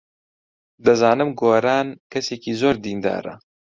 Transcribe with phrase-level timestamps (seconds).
[0.85, 3.33] دەزانم گۆران کەسێکی زۆر دیندارە.